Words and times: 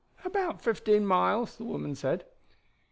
"About 0.25 0.63
fifteen 0.63 1.05
miles," 1.05 1.57
the 1.57 1.63
woman 1.63 1.93
said. 1.93 2.25